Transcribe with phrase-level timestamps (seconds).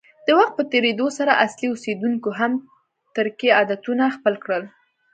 [0.27, 2.51] د وخت په تېرېدو سره اصلي اوسیدونکو هم
[3.15, 4.63] ترکي عادتونه خپل کړل.